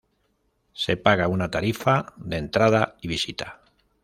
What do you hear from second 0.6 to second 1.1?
Se